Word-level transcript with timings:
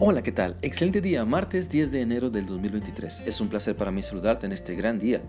Hola, 0.00 0.24
¿qué 0.24 0.32
tal? 0.32 0.56
Excelente 0.60 1.00
día, 1.00 1.24
martes 1.24 1.68
10 1.68 1.92
de 1.92 2.00
enero 2.00 2.28
del 2.28 2.46
2023. 2.46 3.22
Es 3.26 3.40
un 3.40 3.48
placer 3.48 3.76
para 3.76 3.92
mí 3.92 4.02
saludarte 4.02 4.44
en 4.44 4.50
este 4.50 4.74
gran 4.74 4.98
día 4.98 5.22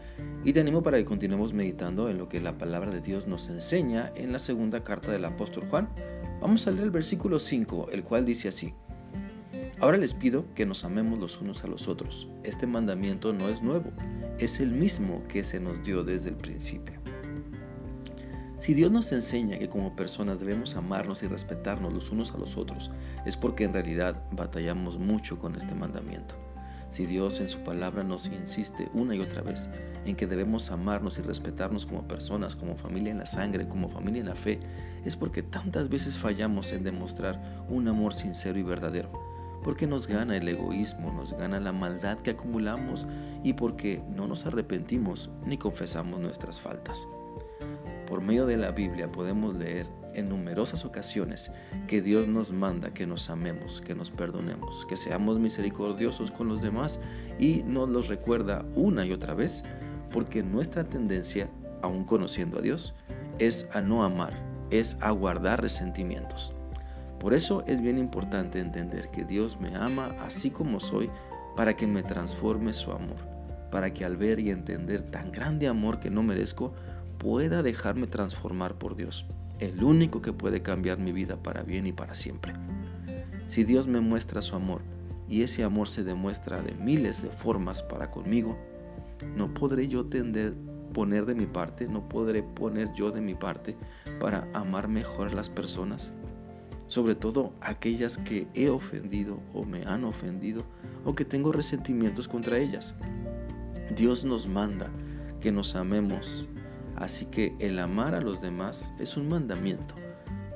y 0.43 0.53
te 0.53 0.59
animo 0.59 0.81
para 0.81 0.97
que 0.97 1.05
continuemos 1.05 1.53
meditando 1.53 2.09
en 2.09 2.17
lo 2.17 2.27
que 2.27 2.41
la 2.41 2.57
palabra 2.57 2.89
de 2.89 2.99
Dios 2.99 3.27
nos 3.27 3.47
enseña 3.47 4.11
en 4.15 4.31
la 4.31 4.39
segunda 4.39 4.83
carta 4.83 5.11
del 5.11 5.25
apóstol 5.25 5.67
Juan. 5.69 5.87
Vamos 6.41 6.65
a 6.65 6.71
leer 6.71 6.85
el 6.85 6.89
versículo 6.89 7.37
5, 7.37 7.89
el 7.91 8.03
cual 8.03 8.25
dice 8.25 8.47
así. 8.47 8.73
Ahora 9.79 9.97
les 9.97 10.15
pido 10.15 10.51
que 10.55 10.65
nos 10.65 10.83
amemos 10.83 11.19
los 11.19 11.39
unos 11.39 11.63
a 11.63 11.67
los 11.67 11.87
otros. 11.87 12.27
Este 12.43 12.65
mandamiento 12.65 13.33
no 13.33 13.49
es 13.49 13.61
nuevo, 13.61 13.91
es 14.39 14.59
el 14.59 14.71
mismo 14.71 15.21
que 15.27 15.43
se 15.43 15.59
nos 15.59 15.83
dio 15.83 16.03
desde 16.03 16.29
el 16.29 16.37
principio. 16.37 17.04
Si 18.57 18.73
Dios 18.73 18.89
nos 18.89 19.11
enseña 19.11 19.57
que 19.57 19.67
como 19.67 19.95
personas 19.95 20.39
debemos 20.39 20.75
amarnos 20.75 21.23
y 21.23 21.27
respetarnos 21.27 21.91
los 21.91 22.11
unos 22.11 22.31
a 22.33 22.37
los 22.37 22.55
otros, 22.55 22.89
es 23.25 23.35
porque 23.35 23.65
en 23.65 23.73
realidad 23.73 24.23
batallamos 24.31 24.97
mucho 24.97 25.37
con 25.37 25.55
este 25.55 25.75
mandamiento. 25.75 26.35
Si 26.89 27.05
Dios 27.05 27.41
en 27.41 27.49
su 27.49 27.59
palabra 27.59 28.05
nos 28.05 28.27
insiste 28.27 28.89
una 28.93 29.13
y 29.13 29.19
otra 29.19 29.41
vez 29.41 29.69
en 30.05 30.15
que 30.15 30.27
debemos 30.27 30.71
amarnos 30.71 31.19
y 31.19 31.21
respetarnos 31.21 31.85
como 31.85 32.07
personas, 32.07 32.55
como 32.55 32.77
familia 32.77 33.11
en 33.11 33.17
la 33.17 33.25
sangre, 33.25 33.67
como 33.67 33.89
familia 33.89 34.21
en 34.21 34.29
la 34.29 34.35
fe, 34.35 34.61
es 35.03 35.17
porque 35.17 35.43
tantas 35.43 35.89
veces 35.89 36.17
fallamos 36.17 36.71
en 36.71 36.85
demostrar 36.85 37.65
un 37.67 37.89
amor 37.89 38.13
sincero 38.13 38.57
y 38.57 38.63
verdadero. 38.63 39.11
Porque 39.65 39.87
nos 39.87 40.07
gana 40.07 40.37
el 40.37 40.47
egoísmo, 40.47 41.11
nos 41.11 41.33
gana 41.33 41.59
la 41.59 41.73
maldad 41.73 42.19
que 42.19 42.29
acumulamos 42.29 43.05
y 43.43 43.53
porque 43.53 44.01
no 44.15 44.27
nos 44.27 44.45
arrepentimos 44.45 45.29
ni 45.45 45.57
confesamos 45.57 46.21
nuestras 46.21 46.61
faltas. 46.61 47.09
Por 48.07 48.21
medio 48.21 48.45
de 48.45 48.57
la 48.57 48.71
Biblia 48.71 49.11
podemos 49.11 49.55
leer 49.55 49.87
en 50.13 50.29
numerosas 50.29 50.85
ocasiones 50.85 51.51
que 51.87 52.01
Dios 52.01 52.27
nos 52.27 52.51
manda 52.51 52.93
que 52.93 53.05
nos 53.05 53.29
amemos, 53.29 53.81
que 53.81 53.95
nos 53.95 54.11
perdonemos, 54.11 54.85
que 54.85 54.97
seamos 54.97 55.39
misericordiosos 55.39 56.31
con 56.31 56.47
los 56.47 56.61
demás 56.61 56.99
y 57.39 57.63
nos 57.63 57.89
los 57.89 58.07
recuerda 58.07 58.65
una 58.75 59.05
y 59.05 59.11
otra 59.11 59.33
vez 59.33 59.63
porque 60.11 60.43
nuestra 60.43 60.83
tendencia, 60.83 61.49
aun 61.81 62.05
conociendo 62.05 62.59
a 62.59 62.61
Dios, 62.61 62.95
es 63.39 63.67
a 63.73 63.81
no 63.81 64.03
amar, 64.03 64.33
es 64.69 64.97
a 65.01 65.11
guardar 65.11 65.61
resentimientos. 65.61 66.53
Por 67.19 67.33
eso 67.33 67.63
es 67.67 67.81
bien 67.81 67.97
importante 67.97 68.59
entender 68.59 69.09
que 69.09 69.25
Dios 69.25 69.59
me 69.59 69.75
ama 69.75 70.15
así 70.21 70.51
como 70.51 70.79
soy 70.79 71.09
para 71.55 71.75
que 71.75 71.87
me 71.87 72.03
transforme 72.03 72.73
su 72.73 72.91
amor, 72.91 73.17
para 73.71 73.93
que 73.93 74.05
al 74.05 74.15
ver 74.15 74.39
y 74.39 74.51
entender 74.51 75.01
tan 75.01 75.31
grande 75.31 75.67
amor 75.67 75.99
que 75.99 76.09
no 76.09 76.23
merezco, 76.23 76.73
pueda 77.25 77.63
dejarme 77.63 78.05
transformar 78.05 78.77
por 78.77 78.95
Dios, 78.95 79.25
el 79.59 79.83
único 79.83 80.21
que 80.21 80.31
puede 80.31 80.61
cambiar 80.61 80.99
mi 80.99 81.11
vida 81.11 81.41
para 81.41 81.63
bien 81.63 81.87
y 81.87 81.91
para 81.91 82.13
siempre. 82.13 82.53
Si 83.47 83.63
Dios 83.63 83.87
me 83.87 83.99
muestra 83.99 84.43
su 84.43 84.55
amor 84.55 84.83
y 85.27 85.41
ese 85.41 85.63
amor 85.63 85.87
se 85.87 86.03
demuestra 86.03 86.61
de 86.61 86.75
miles 86.75 87.23
de 87.23 87.29
formas 87.29 87.81
para 87.81 88.11
conmigo, 88.11 88.59
no 89.35 89.55
podré 89.55 89.87
yo 89.87 90.05
tender 90.05 90.53
poner 90.93 91.25
de 91.25 91.33
mi 91.33 91.47
parte, 91.47 91.87
no 91.87 92.07
podré 92.07 92.43
poner 92.43 92.93
yo 92.93 93.09
de 93.09 93.21
mi 93.21 93.33
parte 93.33 93.75
para 94.19 94.47
amar 94.53 94.87
mejor 94.87 95.29
a 95.29 95.33
las 95.33 95.49
personas, 95.49 96.13
sobre 96.85 97.15
todo 97.15 97.53
aquellas 97.59 98.19
que 98.19 98.47
he 98.53 98.69
ofendido 98.69 99.39
o 99.51 99.65
me 99.65 99.81
han 99.85 100.03
ofendido 100.03 100.63
o 101.03 101.15
que 101.15 101.25
tengo 101.25 101.51
resentimientos 101.51 102.27
contra 102.27 102.59
ellas. 102.59 102.93
Dios 103.95 104.25
nos 104.25 104.47
manda 104.47 104.91
que 105.41 105.51
nos 105.51 105.73
amemos 105.73 106.47
Así 106.95 107.25
que 107.25 107.55
el 107.59 107.79
amar 107.79 108.15
a 108.15 108.21
los 108.21 108.41
demás 108.41 108.93
es 108.99 109.17
un 109.17 109.27
mandamiento. 109.27 109.95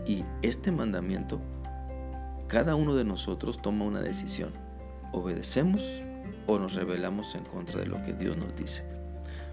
Y 0.05 0.23
este 0.41 0.71
mandamiento, 0.71 1.39
cada 2.47 2.75
uno 2.75 2.95
de 2.95 3.03
nosotros 3.03 3.61
toma 3.61 3.85
una 3.85 4.01
decisión. 4.01 4.53
Obedecemos 5.11 6.01
o 6.47 6.57
nos 6.57 6.73
rebelamos 6.73 7.35
en 7.35 7.43
contra 7.43 7.79
de 7.79 7.87
lo 7.87 8.01
que 8.01 8.13
Dios 8.13 8.37
nos 8.37 8.55
dice. 8.55 8.83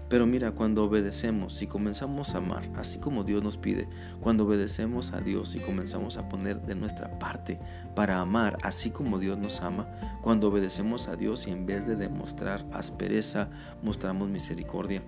Pero 0.09 0.25
mira, 0.25 0.51
cuando 0.51 0.85
obedecemos 0.85 1.61
y 1.61 1.67
comenzamos 1.67 2.33
a 2.33 2.37
amar, 2.37 2.63
así 2.77 2.97
como 2.97 3.25
Dios 3.25 3.43
nos 3.43 3.57
pide, 3.57 3.89
cuando 4.21 4.45
obedecemos 4.45 5.11
a 5.11 5.19
Dios 5.19 5.53
y 5.55 5.59
comenzamos 5.59 6.15
a 6.17 6.29
poner 6.29 6.61
de 6.61 6.75
nuestra 6.75 7.19
parte 7.19 7.59
para 7.93 8.21
amar, 8.21 8.57
así 8.63 8.89
como 8.89 9.19
Dios 9.19 9.37
nos 9.37 9.61
ama, 9.61 9.89
cuando 10.21 10.47
obedecemos 10.47 11.09
a 11.09 11.17
Dios 11.17 11.45
y 11.47 11.51
en 11.51 11.65
vez 11.65 11.85
de 11.85 11.97
demostrar 11.97 12.65
aspereza, 12.71 13.49
mostramos 13.83 14.29
misericordia, 14.29 15.03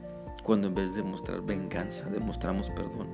cuando 0.50 0.66
en 0.66 0.74
vez 0.74 0.96
de 0.96 1.04
mostrar 1.04 1.42
venganza 1.42 2.10
demostramos 2.10 2.72
perdón, 2.72 3.06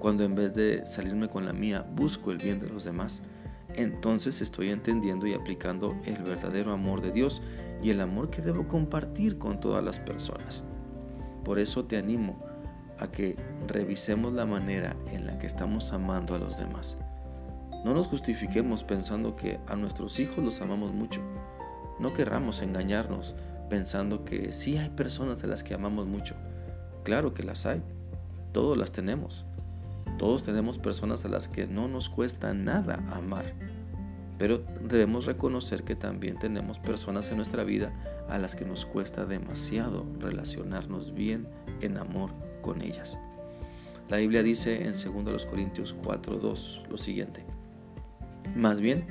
cuando 0.00 0.24
en 0.24 0.34
vez 0.34 0.54
de 0.54 0.84
salirme 0.84 1.28
con 1.28 1.46
la 1.46 1.52
mía 1.52 1.86
busco 1.94 2.32
el 2.32 2.38
bien 2.38 2.58
de 2.58 2.68
los 2.68 2.82
demás, 2.82 3.22
entonces 3.76 4.40
estoy 4.40 4.70
entendiendo 4.70 5.24
y 5.28 5.34
aplicando 5.34 5.96
el 6.04 6.20
verdadero 6.24 6.72
amor 6.72 7.00
de 7.00 7.12
Dios 7.12 7.42
y 7.80 7.90
el 7.90 8.00
amor 8.00 8.28
que 8.28 8.42
debo 8.42 8.66
compartir 8.66 9.38
con 9.38 9.60
todas 9.60 9.84
las 9.84 10.00
personas. 10.00 10.64
Por 11.44 11.60
eso 11.60 11.84
te 11.84 11.96
animo 11.96 12.44
a 12.98 13.08
que 13.12 13.36
revisemos 13.68 14.32
la 14.32 14.44
manera 14.44 14.96
en 15.12 15.26
la 15.26 15.38
que 15.38 15.46
estamos 15.46 15.92
amando 15.92 16.34
a 16.34 16.38
los 16.38 16.58
demás. 16.58 16.98
No 17.84 17.94
nos 17.94 18.08
justifiquemos 18.08 18.82
pensando 18.82 19.36
que 19.36 19.60
a 19.68 19.76
nuestros 19.76 20.18
hijos 20.18 20.42
los 20.42 20.60
amamos 20.60 20.92
mucho. 20.92 21.22
No 22.00 22.12
querramos 22.12 22.62
engañarnos 22.62 23.36
pensando 23.68 24.24
que 24.24 24.50
sí 24.50 24.76
hay 24.76 24.90
personas 24.90 25.44
a 25.44 25.46
las 25.46 25.62
que 25.62 25.74
amamos 25.74 26.08
mucho. 26.08 26.34
Claro 27.02 27.34
que 27.34 27.42
las 27.42 27.66
hay, 27.66 27.82
todos 28.52 28.76
las 28.76 28.92
tenemos. 28.92 29.46
Todos 30.18 30.42
tenemos 30.42 30.78
personas 30.78 31.24
a 31.24 31.28
las 31.28 31.48
que 31.48 31.66
no 31.66 31.88
nos 31.88 32.10
cuesta 32.10 32.52
nada 32.52 33.02
amar, 33.12 33.54
pero 34.38 34.62
debemos 34.82 35.24
reconocer 35.24 35.82
que 35.82 35.94
también 35.94 36.38
tenemos 36.38 36.78
personas 36.78 37.30
en 37.30 37.36
nuestra 37.36 37.64
vida 37.64 37.92
a 38.28 38.38
las 38.38 38.54
que 38.54 38.64
nos 38.66 38.84
cuesta 38.84 39.24
demasiado 39.24 40.06
relacionarnos 40.18 41.14
bien 41.14 41.48
en 41.80 41.96
amor 41.96 42.32
con 42.60 42.82
ellas. 42.82 43.18
La 44.08 44.18
Biblia 44.18 44.42
dice 44.42 44.84
en 44.84 44.92
2 44.92 45.46
Corintios 45.46 45.94
4:2 45.94 46.86
lo 46.88 46.98
siguiente: 46.98 47.44
Más 48.54 48.80
bien, 48.80 49.06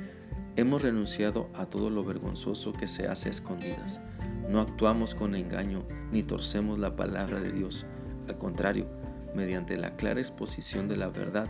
hemos 0.56 0.82
renunciado 0.82 1.48
a 1.54 1.66
todo 1.66 1.90
lo 1.90 2.04
vergonzoso 2.04 2.72
que 2.72 2.86
se 2.86 3.08
hace 3.08 3.28
a 3.28 3.32
escondidas 3.32 4.00
no 4.50 4.60
actuamos 4.60 5.14
con 5.14 5.36
engaño 5.36 5.84
ni 6.10 6.24
torcemos 6.24 6.78
la 6.78 6.96
palabra 6.96 7.38
de 7.38 7.52
Dios. 7.52 7.86
Al 8.28 8.36
contrario, 8.36 8.86
mediante 9.32 9.76
la 9.76 9.94
clara 9.94 10.18
exposición 10.18 10.88
de 10.88 10.96
la 10.96 11.08
verdad, 11.08 11.48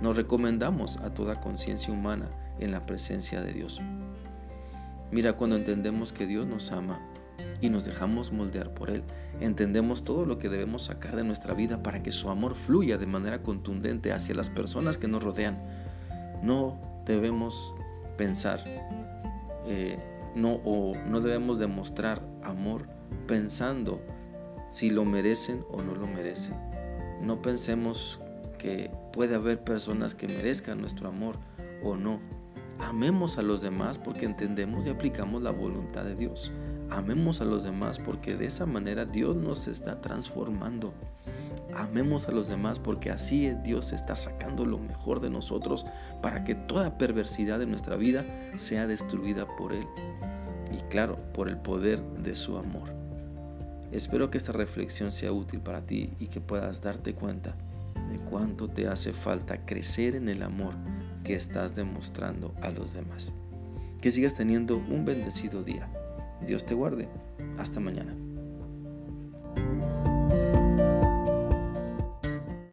nos 0.00 0.16
recomendamos 0.16 0.96
a 0.98 1.12
toda 1.12 1.40
conciencia 1.40 1.92
humana 1.92 2.30
en 2.60 2.70
la 2.70 2.86
presencia 2.86 3.42
de 3.42 3.52
Dios. 3.52 3.80
Mira, 5.10 5.32
cuando 5.32 5.56
entendemos 5.56 6.12
que 6.12 6.26
Dios 6.26 6.46
nos 6.46 6.70
ama 6.70 7.00
y 7.60 7.68
nos 7.68 7.84
dejamos 7.84 8.30
moldear 8.30 8.74
por 8.74 8.90
Él, 8.90 9.02
entendemos 9.40 10.04
todo 10.04 10.24
lo 10.24 10.38
que 10.38 10.48
debemos 10.48 10.84
sacar 10.84 11.16
de 11.16 11.24
nuestra 11.24 11.52
vida 11.52 11.82
para 11.82 12.00
que 12.00 12.12
su 12.12 12.30
amor 12.30 12.54
fluya 12.54 12.96
de 12.96 13.06
manera 13.06 13.42
contundente 13.42 14.12
hacia 14.12 14.36
las 14.36 14.50
personas 14.50 14.98
que 14.98 15.08
nos 15.08 15.22
rodean. 15.22 15.58
No 16.42 16.78
debemos 17.06 17.74
pensar 18.16 18.62
eh, 19.66 19.98
no, 20.36 20.60
o 20.64 20.94
no 21.08 21.20
debemos 21.20 21.58
demostrar 21.58 22.22
amor 22.42 22.86
pensando 23.26 24.00
si 24.70 24.90
lo 24.90 25.04
merecen 25.04 25.64
o 25.70 25.82
no 25.82 25.94
lo 25.94 26.06
merecen. 26.06 26.54
No 27.22 27.40
pensemos 27.40 28.20
que 28.58 28.90
puede 29.12 29.34
haber 29.34 29.64
personas 29.64 30.14
que 30.14 30.28
merezcan 30.28 30.80
nuestro 30.80 31.08
amor 31.08 31.36
o 31.82 31.96
no. 31.96 32.20
Amemos 32.78 33.38
a 33.38 33.42
los 33.42 33.62
demás 33.62 33.98
porque 33.98 34.26
entendemos 34.26 34.86
y 34.86 34.90
aplicamos 34.90 35.42
la 35.42 35.50
voluntad 35.50 36.04
de 36.04 36.14
Dios. 36.14 36.52
Amemos 36.90 37.40
a 37.40 37.46
los 37.46 37.64
demás 37.64 37.98
porque 37.98 38.36
de 38.36 38.46
esa 38.46 38.66
manera 38.66 39.06
Dios 39.06 39.34
nos 39.34 39.66
está 39.66 40.02
transformando. 40.02 40.92
Amemos 41.74 42.28
a 42.28 42.32
los 42.32 42.48
demás 42.48 42.78
porque 42.78 43.10
así 43.10 43.50
Dios 43.64 43.92
está 43.92 44.14
sacando 44.16 44.64
lo 44.64 44.78
mejor 44.78 45.20
de 45.20 45.30
nosotros 45.30 45.86
para 46.22 46.44
que 46.44 46.54
toda 46.54 46.96
perversidad 46.98 47.58
de 47.58 47.66
nuestra 47.66 47.96
vida 47.96 48.24
sea 48.56 48.86
destruida 48.86 49.46
por 49.56 49.72
Él. 49.72 49.86
Y 50.72 50.78
claro, 50.88 51.16
por 51.32 51.48
el 51.48 51.56
poder 51.56 52.02
de 52.02 52.34
su 52.34 52.56
amor. 52.56 52.90
Espero 53.92 54.30
que 54.30 54.38
esta 54.38 54.52
reflexión 54.52 55.12
sea 55.12 55.32
útil 55.32 55.60
para 55.60 55.86
ti 55.86 56.12
y 56.18 56.26
que 56.26 56.40
puedas 56.40 56.82
darte 56.82 57.14
cuenta 57.14 57.56
de 58.10 58.18
cuánto 58.18 58.68
te 58.68 58.88
hace 58.88 59.12
falta 59.12 59.64
crecer 59.64 60.14
en 60.14 60.28
el 60.28 60.42
amor 60.42 60.74
que 61.24 61.34
estás 61.34 61.74
demostrando 61.74 62.54
a 62.62 62.70
los 62.70 62.94
demás. 62.94 63.32
Que 64.00 64.10
sigas 64.10 64.34
teniendo 64.34 64.76
un 64.76 65.04
bendecido 65.04 65.62
día. 65.62 65.88
Dios 66.46 66.66
te 66.66 66.74
guarde. 66.74 67.08
Hasta 67.58 67.80
mañana. 67.80 68.25